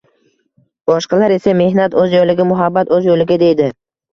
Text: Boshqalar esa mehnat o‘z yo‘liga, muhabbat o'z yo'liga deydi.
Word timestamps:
Boshqalar 0.91 1.35
esa 1.35 1.53
mehnat 1.61 1.99
o‘z 2.05 2.17
yo‘liga, 2.17 2.49
muhabbat 2.55 2.95
o'z 2.99 3.11
yo'liga 3.13 3.43
deydi. 3.45 3.73